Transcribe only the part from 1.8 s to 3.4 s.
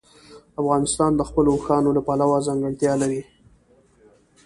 له پلوه ځانګړتیا لري.